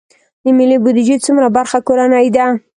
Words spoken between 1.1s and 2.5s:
څومره برخه کورنۍ ده؟